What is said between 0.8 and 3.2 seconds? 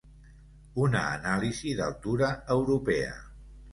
Una anàlisi d’altura europea.